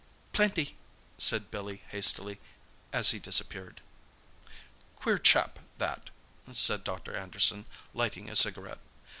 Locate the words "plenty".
0.33-0.77